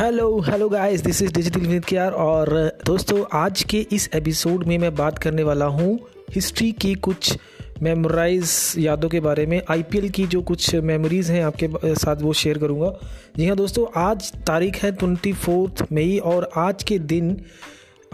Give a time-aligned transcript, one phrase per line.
[0.00, 2.48] Hello hello guys this is digital Vineet कियार और
[2.86, 5.98] दोस्तों, आज के इस एपिसोड में मैं बात करने वाला हूँ
[6.34, 7.38] हिस्ट्री की कुछ
[7.82, 12.58] मेमोराइज यादों के बारे में आईपीएल की जो कुछ मेमोरीज़ हैं आपके साथ वो शेयर
[12.58, 12.92] करूँगा।
[13.36, 17.36] जी हाँ दोस्तों, आज तारीख है ट्वेंटी फोर्थ मई और आज के दिन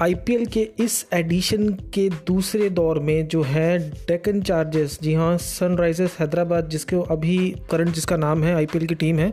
[0.01, 6.19] आईपीएल के इस एडिशन के दूसरे दौर में जो है डेकन चार्जेस जी हाँ सनराइजर्स
[6.21, 7.39] हैदराबाद जिसके अभी
[7.71, 9.33] करंट जिसका नाम है आईपीएल की टीम है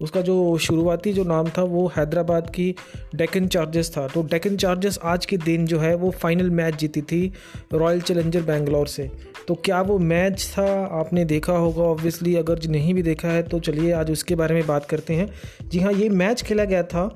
[0.00, 2.74] उसका जो शुरुआती जो नाम था वो हैदराबाद की
[3.14, 7.02] डेकन चार्जर्स था। तो डेकन चार्जर्स आज के दिन जो है वो फाइनल मैच जीती
[7.02, 7.32] थी
[7.72, 9.10] रॉयल चैलेंजर बेंगलोर से।
[9.48, 10.66] तो क्या वो मैच था?
[10.92, 14.66] आपने देखा होगा ऑब्वियसली अगर नहीं भी देखा है तो चलिए आज उसके बारे में
[14.66, 15.28] बात करते हैं।
[15.68, 17.08] जी हाँ ये मैच खेला गया था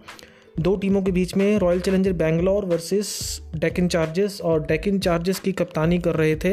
[0.61, 5.53] दो टीमों के बीच में royal challenger Bangalore versus Deccan chargers और डेकन चार्जेस की
[5.53, 6.53] कप्तानी कर रहे थे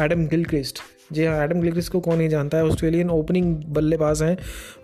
[0.00, 0.78] एडम गिलक्रिस्ट
[1.12, 2.64] जी हाँ एडम गिलक्रिस्ट को कौन नहीं जानता है?
[2.64, 4.36] ऑस्ट्रेलियन ओपनिंग बल्लेबाज हैं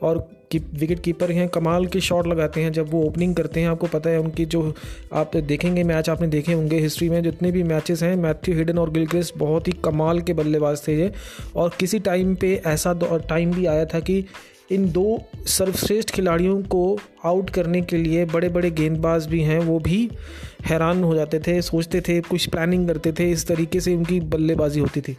[0.02, 0.19] और
[0.55, 4.10] विकेट कीपर हैं, कमाल के शॉट लगाते हैं। जब वो ओपनिंग करते हैं, आपको पता
[4.10, 4.74] है उनकी जो
[5.13, 8.91] आप देखेंगे मैच आपने देखे होंगे हिस्ट्री में, जितने भी मैचेस हैं मैथ्यू हिडन और
[8.91, 11.13] गिलक्रिस्ट बहुत ही कमाल के बल्लेबाज थे ये।
[11.57, 12.98] और किसी टाइम पे ऐसा
[13.29, 14.24] टाइम भी आया था कि
[14.71, 19.79] इन दो सर्वश्रेष्ठ खिलाड़ियों को आउट करने के लिए बड़े बड़े गेंदबाज भी हैं, वो
[19.79, 20.10] भी
[20.66, 24.80] हैरान हो जाते थे, सोचते थे, कुछ प्लानिंग करते थे, इस तरीके से उनकी बल्लेबाजी
[24.80, 25.16] होती थी।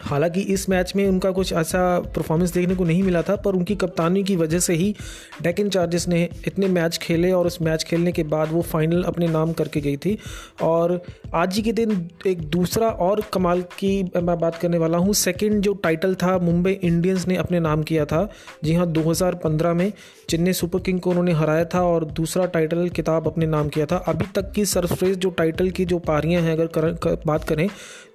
[0.00, 3.74] हालाँकि इस मैच में उनका कुछ ऐसा परफॉर्मेंस देखने को नहीं मिला था पर उनकी
[3.76, 4.94] कप्तानी की वजह से ही
[5.42, 9.26] डेकन चार्जेस ने इतने मैच खेले और उस मैच खेलने के बाद वो फाइनल अपने
[9.28, 10.16] नाम करके गई थी।
[10.62, 11.00] और
[11.34, 15.60] आज ही के दिन एक दूसरा और कमाल की मैं बात करने वाला हूँ। सेकेंड
[15.62, 18.28] जो टाइटल था मुंबई इंडियंस ने अपने नाम किया था।
[18.64, 19.92] जी हाँ 2015 में
[20.28, 23.96] चेन्नई सुपर किंग को उन्होंने हराया था और दूसरा टाइटल किताब अपने नाम किया था।
[24.08, 27.68] अभी तक की सरफ्रेज जो टाइटल की जो पारियाँ हैं अगर कर, कर, बात करें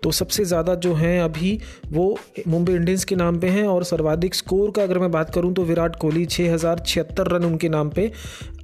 [0.03, 1.59] तो सबसे ज़्यादा जो हैं अभी
[1.91, 5.53] वो मुंबई इंडियंस के नाम पे हैं और सर्वाधिक स्कोर का अगर मैं बात करूँ
[5.53, 8.11] तो विराट कोहली छः हज़ार छिहत्तर रन उनके नाम पे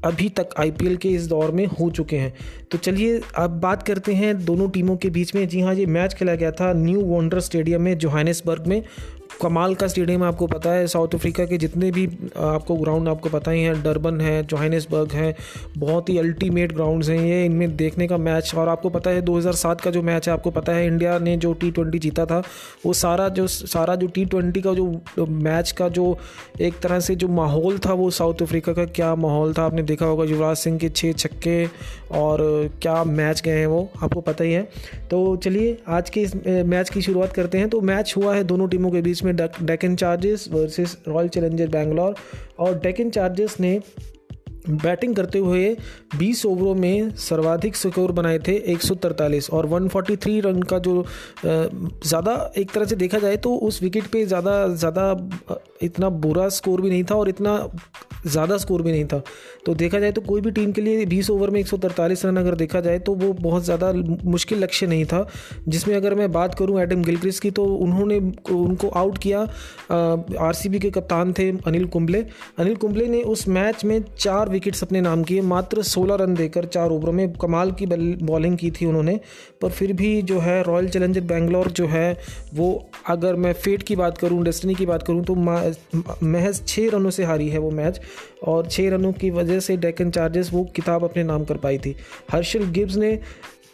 [0.05, 2.33] अभी तक आईपीएल के इस दौर में हो चुके हैं।
[2.71, 6.13] तो चलिए अब बात करते हैं दोनों टीमों के बीच में। जी हाँ ये मैच
[6.13, 8.81] खेला गया था न्यू वॉन्डर स्टेडियम में, जोहानिसबर्ग में।
[9.42, 12.06] कमाल का स्टेडियम आपको पता है, साउथ अफ्रीका के जितने भी
[12.38, 15.36] आपको ग्राउंड आपको पता ही हैं, डरबन है, जोहानिसबर्ग है,
[15.78, 19.81] बहुत ही अल्टीमेट ग्राउंड्स हैं ये, इनमें देखने का मैच और आपको पता है 2007
[19.81, 22.42] का जो मैच है, आपको पता है, इंडिया ने जो टी ट्वेंटी जीता था,
[22.86, 26.18] वो सारा जो सारा जो टी ट्वेंटी का जो मैच का जो
[26.62, 30.06] एक तरह से जो माहौल था, वो साउथ अफ्रीका का क्या माहौल था, आपने देखा
[30.06, 31.66] होगा, युवराज सिंह के छः छक्के,
[32.12, 32.40] और
[32.81, 34.63] क्या मैच गए हैं वो, आपको पता ही है।
[35.12, 38.68] तो चलिए, आज के इस मैच की शुरुआत करते हैं तो मैच हुआ है दोनों
[38.68, 42.15] टीमों के बीच में Deccan chargers versus royal challenger Bangalore
[42.59, 43.79] और डेकन चार्जेस ने
[44.69, 45.75] बैटिंग करते हुए
[46.17, 48.81] 20 ओवरों में सर्वाधिक स्कोर बनाए थे एक
[49.53, 51.03] और 143 रन का जो
[51.45, 55.05] ज़्यादा एक तरह से देखा जाए तो उस विकेट पे ज़्यादा ज़्यादा
[55.83, 57.57] इतना बुरा स्कोर भी नहीं था और इतना
[58.25, 59.21] ज़्यादा स्कोर भी नहीं था।
[59.66, 61.67] तो देखा जाए तो कोई भी टीम के लिए 20 ओवर में एक
[62.25, 63.91] रन अगर देखा जाए तो वो बहुत ज़्यादा
[64.25, 65.25] मुश्किल लक्ष्य नहीं था।
[65.67, 68.19] जिसमें अगर मैं बात करूँ एडम गिलक्रिस की तो उन्होंने
[68.51, 69.39] उनको आउट किया
[70.41, 72.25] आरसीबी के कप्तान थे अनिल कुंबले।
[72.59, 76.66] अनिल कुंबले ने उस मैच में चार विकेट्स अपने नाम किए। मात्र 16 रन देकर
[76.67, 79.19] चार ओवरों में कमाल की बॉलिंग की थी उन्होंने।
[79.62, 82.17] पर फिर भी जो है रॉयल चैलेंजर बेंगलोर जो है,
[82.53, 87.09] वो अगर मैं फेट की बात करूँ डेस्टिनी की बात करूँ तो महज छः रनों
[87.09, 88.01] से हारी है वो मैच
[88.44, 91.95] और छः रनों की वजह से डेकन चार्जेस वो किताब अपने नाम कर पाई थी।
[92.31, 93.18] हर्षल गिब्स ने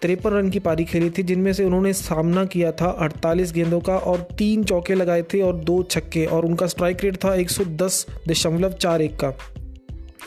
[0.02, 3.98] तिरपन रन की पारी खेली थी, जिनमें से उन्होंने सामना किया था 48 गेंदों का
[3.98, 7.64] और तीन चौके लगाए थे और दो छक्के। और उनका स्ट्राइक रेट था एक सौ
[7.78, 9.34] दस दशमलव चार एक का।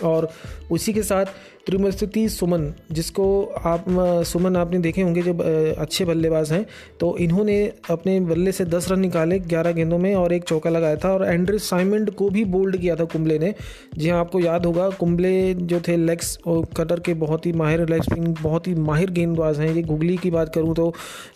[0.03, 0.29] और
[0.71, 1.27] उसी के साथ
[1.67, 3.25] त्रिमस्थिति सुमन, जिसको
[3.65, 3.85] आप
[4.27, 5.33] सुमन आपने देखे होंगे जो
[5.75, 6.65] अच्छे बल्लेबाज हैं
[7.01, 7.61] तो इन्होंने
[7.91, 11.25] अपने बल्ले से दस रन निकाले ग्यारह गेंदों में और एक चौका लगाया था और
[11.25, 13.55] एंड्रे साइमंड को भी बोल्ड किया था कुंबले ने।
[13.95, 17.87] जी हाँ आपको याद होगा, कुंबले जो थे लेग्स और कटर के बहुत ही माहिर,
[17.89, 20.93] लेग स्पिन बहुत ही माहिर गेंदबाज हैं। ये गुगली की बात करूँ तो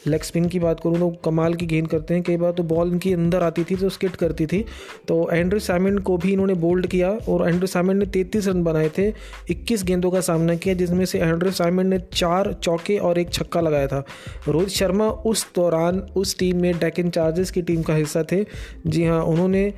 [0.06, 2.92] लेग स्पिन की बात करूँ तो कमाल की गेंद करते हैं। कई बार तो बॉल
[2.92, 4.64] इनकी अंदर आती थी तो स्किट करती थी
[5.08, 8.90] तो एंड्रे साइमंड को भी इन्होंने बोल्ड किया और एंड्रे साइमंड ने तैतीस रन बनाए
[8.99, 9.08] थे,
[9.50, 13.61] इक्कीस गेंदों का सामना किया, जिसमें से एंड्रे साइमंड ने चार चौके और एक छक्का
[13.61, 14.05] लगाया था।
[14.49, 18.44] रोहित शर्मा उस दौरान उस टीम में डेकन चार्जेस की टीम का हिस्सा थे।
[18.87, 19.72] जी हाँ उन्होंने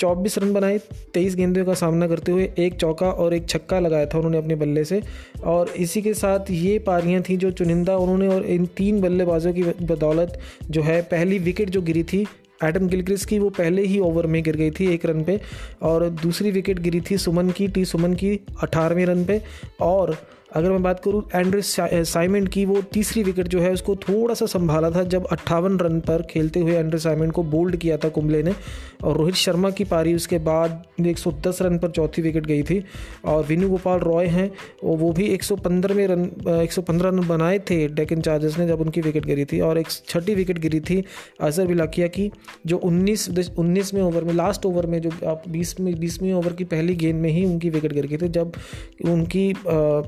[0.00, 0.78] 24 रन बनाए
[1.14, 4.54] 23 गेंदों का सामना करते हुए एक चौका और एक छक्का लगाया था उन्होंने अपने
[4.54, 5.00] बल्ले से।
[5.44, 9.62] और इसी के साथ ये पारियाँ थी जो चुनिंदा उन्होंने और इन तीन बल्लेबाजों की
[9.62, 10.38] बदौलत
[10.70, 12.26] जो है, पहली विकेट जो गिरी थी
[12.64, 15.40] एडम गिलक्रिस की, वो पहले ही ओवर में गिर गई थी एक रन पे,
[15.82, 19.42] और दूसरी विकेट गिरी थी सुमन की, टी सुमन की अठारहवें रन पे,
[19.80, 20.16] और
[20.52, 24.46] अगर मैं बात करूँ एंड्रे साइमेंट की वो तीसरी विकेट जो है उसको थोड़ा सा
[24.46, 28.42] संभाला था जब अट्ठावन रन पर खेलते हुए एंड्रे साइमेंट को बोल्ड किया था कुंबले
[28.42, 28.54] ने।
[29.04, 32.82] और रोहित शर्मा की पारी उसके बाद 110 रन पर चौथी विकेट गई थी।
[33.24, 34.50] और विनू गोपाल रॉय हैं
[34.84, 36.24] वो भी 115 में रन
[36.62, 40.34] 115 रन बनाए थे डेकन चार्जर्स ने जब उनकी विकेट गिरी थी। और एक छठी
[40.34, 41.02] विकेट गिरी थी
[41.40, 42.30] अजहर बिलाकिया की
[42.66, 46.64] जो 19 उन्नीसवें ओवर में लास्ट ओवर में जो आप बीस में बीसवीं ओवर की
[46.64, 48.52] पहली गेंद में ही उनकी विकेट गिर गई थी। जब
[49.04, 50.02] उनकी आ,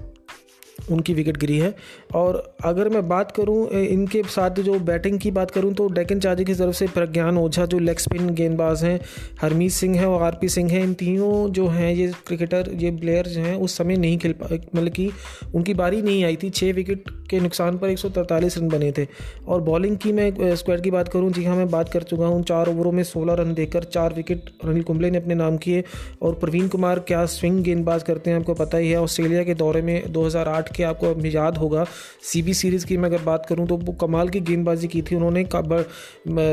[0.90, 1.74] उनकी विकेट गिरी है।
[2.14, 6.44] और अगर मैं बात करूँ इनके साथ जो बैटिंग की बात करूँ तो डेकन चार्जर
[6.44, 8.98] की तरफ़ से प्रज्ञान ओझा, जो लेग स्पिन गेंदबाज हैं,
[9.42, 13.26] हरमीत सिंह है और आरपी सिंह हैं, इन तीनों जो हैं, ये क्रिकेटर ये प्लेयर
[13.26, 15.10] जो हैं, उस समय नहीं खेल पा मतलब कि
[15.54, 17.98] उनकी बारी नहीं आई थी। छः विकेट के नुकसान पर एक
[18.32, 19.06] रन बने थे।
[19.48, 22.42] और बॉलिंग की मैं स्क्वाड की बात करूँ, जी हाँ मैं बात कर चुका हूँ,
[22.42, 25.84] चार ओवरों में सोलह रन देकर चार विकेट अनिल कुंबले ने अपने नाम किए।
[26.22, 29.82] और प्रवीण कुमार क्या स्विंग गेंदबाज करते हैं, आपको पता ही है, ऑस्ट्रेलिया के दौरे
[29.82, 31.84] में 2008 के आपको याद होगा।
[32.22, 35.44] सीबी सीरीज़ की मैं अगर बात करूँ तो वो कमाल की गेंदबाजी की थी उन्होंने।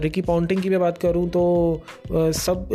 [0.02, 2.70] रिकी पाउंटिंग की मैं बात करूँ तो सब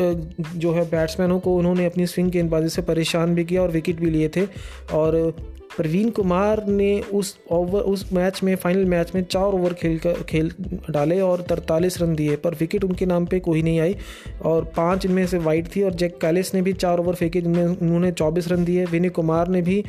[0.57, 4.11] जो है बैट्समैनों को उन्होंने अपनी स्विंग गेंदबाजी से परेशान भी किया और विकेट भी
[4.11, 4.47] लिए थे।
[4.93, 5.35] और
[5.77, 10.13] प्रवीण कुमार ने उस ओवर उस मैच में फाइनल मैच में चार ओवर खेल कर,
[10.13, 10.53] खेल
[10.91, 13.97] डाले और तरतालीस रन दिए, पर विकेट उनके नाम पे कोई नहीं आई
[14.45, 17.65] और पाँच इनमें से वाइट थी और जैक कैलिस ने भी चार ओवर फेंके जिनमें
[17.65, 19.85] उन्होंने चौबीस रन दिए विनय कुमार ने भी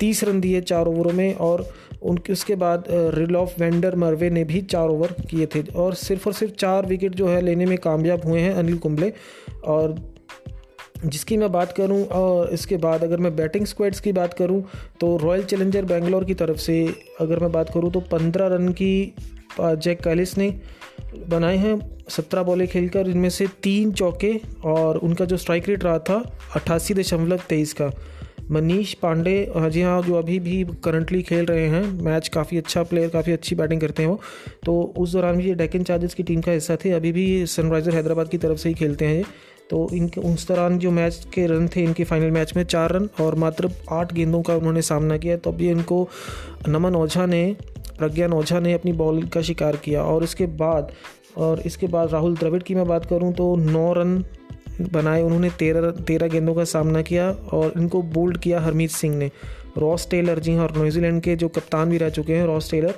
[0.00, 1.68] तीस रन दिए चार ओवरों में और
[2.02, 6.26] उनके, उसके बाद रिल ऑफ़ वेंडर मरवे ने भी चार ओवर किए थे और सिर्फ़
[6.26, 9.12] और सिर्फ़ चार विकेट जो है लेने में कामयाब हुए हैं अनिल कुंबले
[9.64, 10.11] और
[11.04, 14.62] जिसकी मैं बात करूँ और इसके बाद अगर मैं बैटिंग स्क्वाड्स की बात करूँ
[15.00, 16.84] तो रॉयल चैलेंजर बेंगलोर की तरफ़ से
[17.20, 19.14] अगर मैं बात करूँ तो पंद्रह रन की
[19.60, 20.48] जैक कैलिस ने
[21.28, 24.32] बनाए हैं। सत्रह बॉलें खेलकर इनमें से तीन चौके
[24.64, 26.16] और उनका जो स्ट्राइक रेट रहा था
[26.56, 27.90] अट्ठासी दशमलव तेईस का।
[28.50, 33.08] मनीष पांडे जी हाँ जो अभी भी करंटली खेल रहे हैं मैच काफ़ी अच्छा प्लेयर
[33.10, 34.20] काफ़ी अच्छी बैटिंग करते हैं वो।
[34.64, 37.94] तो उस दौरान भी ये डेकन चार्जर्स की टीम का हिस्सा थे। अभी भी सनराइज़र
[37.94, 39.24] हैदराबाद की तरफ़ से ही खेलते हैं ये।
[39.70, 43.08] तो इनके, उस दौरान जो मैच के रन थे, इनके फाइनल मैच में चार रन
[43.20, 46.08] और मात्र आठ गेंदों का उन्होंने सामना किया। तो अभी इनको
[46.68, 47.56] नमन ओझा ने,
[47.98, 50.92] प्रज्ञान ओझा ने अपनी बॉल का शिकार किया। और इसके बाद,
[51.36, 54.24] और इसके बाद राहुल द्रविड़ की मैं बात करूँ तो नौ रन
[54.92, 59.30] बनाए उन्होंने, तेरह तेरह गेंदों का सामना किया और इनको बोल्ड किया हरमीत सिंह ने।
[59.78, 62.94] रॉस टेलर जी हाँ न्यूजीलैंड के जो कप्तान भी रह चुके हैं रॉस टेलर,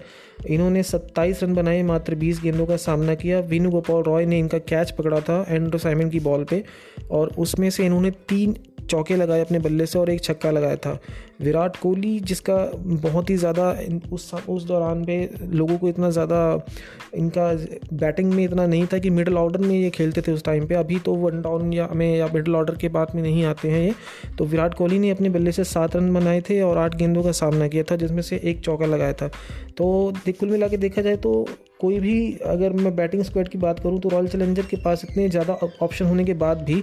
[0.47, 4.59] इन्होंने 27 रन बनाए मात्र 20 गेंदों का सामना किया। विनू गोपाल रॉय ने इनका
[4.59, 6.63] कैच पकड़ा था एंड्रो साइमन की बॉल पे
[7.11, 10.99] और उसमें से इन्होंने तीन चौके लगाए अपने बल्ले से और एक छक्का लगाया था।
[11.41, 13.71] विराट कोहली, जिसका बहुत ही ज़्यादा
[14.13, 15.17] उस उस दौरान पे
[15.53, 16.67] लोगों को इतना ज़्यादा,
[17.15, 17.53] इनका
[17.95, 20.75] बैटिंग में इतना नहीं था कि मिडल ऑर्डर में ये खेलते थे उस टाइम पे।
[20.75, 23.83] अभी तो वन डाउन या में या मिडल ऑर्डर के बाद में नहीं आते हैं
[23.83, 23.93] ये।
[24.39, 27.33] तो विराट कोहली ने अपने बल्ले से सात रन बनाए थे और आठ गेंदों का
[27.35, 29.29] सामना किया था, जिसमें से एक चौका लगाया था।
[29.77, 31.47] तो कुल मिला के देखा जाए तो
[31.81, 35.29] कोई भी अगर मैं बैटिंग स्क्वाड की बात करूँ तो रॉयल चैलेंजर के पास इतने
[35.29, 36.83] ज़्यादा ऑप्शन होने के बाद भी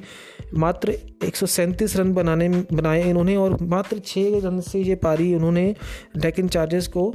[0.54, 0.92] मात्र
[1.26, 5.76] एक सौ सैंतीस रन बनाने, बनाए इन्होंने और मात्र छः रन से ये पारी उन्होंने
[6.18, 7.14] डेकिन चार्जर्स को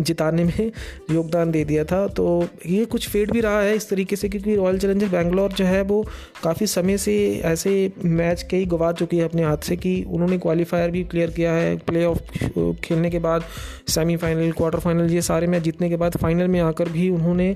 [0.00, 0.70] जिताने में
[1.10, 4.54] योगदान दे दिया था। तो ये कुछ फेड भी रहा है इस तरीके से क्योंकि
[4.56, 6.04] रॉयल चैलेंजर बैंगलोर जो है, वो
[6.42, 10.90] काफ़ी समय से ऐसे मैच कई गवा चुकी है अपने हाथ से कि उन्होंने क्वालिफायर
[10.90, 13.44] भी क्लियर किया है। प्ले ऑफ़ खेलने के बाद
[13.88, 17.54] सेमीफाइनल क्वार्टर फाइनल ये सारे मैच जीतने के बाद फाइनल में आकर भी उन्होंने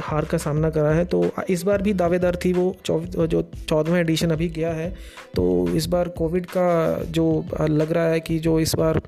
[0.00, 4.00] हार का सामना करा है। तो इस बार भी दावेदार थी वो चौ जो चौदहवें
[4.00, 4.88] एडिशन अभी गया है।
[5.34, 9.00] तो इस बार कोविड का जो लग रहा है कि जो इस बार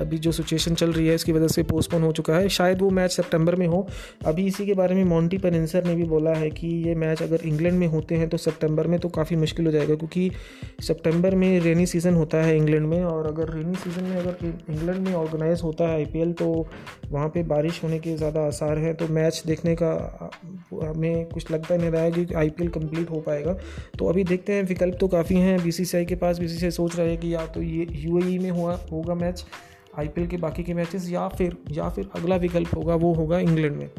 [0.00, 2.90] अभी जो सिचुएशन चल रही है, इसकी वजह से पोस्टपोन हो चुका है। शायद वो
[2.90, 3.86] मैच सितंबर में हो।
[4.26, 7.46] अभी इसी के बारे में मॉन्टी पेनेंसर ने भी बोला है कि ये मैच अगर
[7.46, 10.30] इंग्लैंड में होते हैं तो सितंबर में तो काफ़ी मुश्किल हो जाएगा, क्योंकि
[10.82, 14.98] सितंबर में रेनी सीज़न होता है इंग्लैंड में, और अगर रेनी सीज़न में अगर इंग्लैंड
[14.98, 16.50] में ऑर्गेनाइज होता है आईपीएल तो
[17.08, 20.30] वहाँ पर बारिश होने के ज़्यादा आसार हैं। तो मैच देखने का,
[20.74, 23.52] हमें कुछ लगता नहीं रहा है कि आई कंप्लीट हो पाएगा।
[23.98, 27.18] तो अभी देखते हैं, विकल्प तो काफ़ी हैं। बीसीसीआई के पास बी सोच रहे हैं
[27.20, 29.44] कि या तो ये यू e में हुआ, होगा मैच
[30.00, 33.76] आईपीएल के बाकी के मैचेस या फिर या फिर अगला विकल्प होगा, वो होगा इंग्लैंड
[33.76, 33.90] में।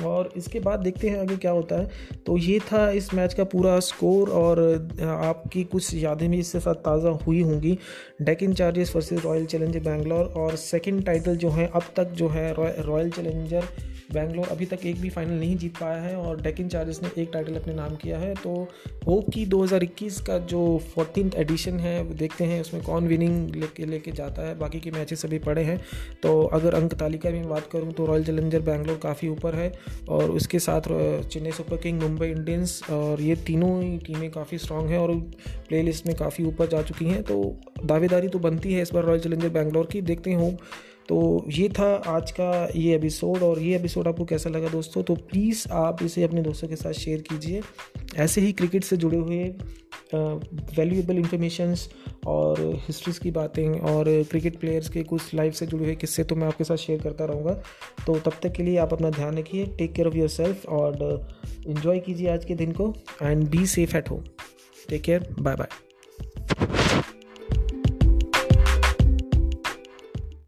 [0.00, 1.90] और इसके बाद देखते हैं आगे क्या होता है।
[2.26, 4.60] तो ये था इस मैच का पूरा स्कोर और
[5.02, 7.78] आपकी कुछ यादें भी इससे साथ ताज़ा हुई होंगी।
[8.22, 12.52] Deccan chargers versus royal challenger Bangalore और सेकंड टाइटल जो है, अब तक जो है
[12.54, 13.64] रॉयल चैलेंजर
[14.12, 17.30] बैंगलोर अभी तक एक भी फाइनल नहीं जीत पाया है और डेकिन चार्जर्स ने एक
[17.32, 18.52] टाइटल अपने नाम किया है। तो
[19.06, 20.60] होप कि 2021 का जो
[20.94, 25.24] फोर्टीन एडिशन है, देखते हैं उसमें कौन विनिंग लेके लेके जाता है। बाकी के मैचेस
[25.24, 25.78] अभी पड़े हैं।
[26.22, 29.72] तो अगर अंक तालिका में बात करूँ तो रॉयल चैलेंजर बैंगलोर काफ़ी ऊपर है।
[30.08, 30.88] और उसके साथ
[31.24, 35.14] Chennai super king, Mumbai Indians और ये तीनों ही टीमें काफ़ी स्ट्रॉन्ग हैं और
[35.68, 39.20] प्ले में काफ़ी ऊपर जा चुकी हैं। तो दावेदारी तो बनती है इस बार रॉयल
[39.20, 40.56] चैलेंजर बैंगलोर की। देखते हैं
[41.08, 45.02] तो ये था आज का ये एपिसोड और ये एपिसोड आपको कैसा लगा दोस्तों?
[45.02, 47.62] तो प्लीज़ आप इसे अपने दोस्तों के साथ शेयर कीजिए।
[48.16, 49.44] ऐसे ही क्रिकेट से जुड़े हुए
[50.76, 51.88] वैल्यूएबल इंफॉर्मेशंस
[52.26, 56.36] और हिस्ट्रीज़ की बातें और क्रिकेट प्लेयर्स के कुछ लाइफ से जुड़े हुए किस्से तो
[56.36, 57.52] मैं आपके साथ शेयर करता रहूँगा।
[58.06, 61.28] तो तब तक के लिए आप अपना ध्यान रखिए take care of your self और
[61.66, 64.24] इन्जॉय कीजिए आज के दिन को and be safe at home
[64.88, 65.87] take care bye bye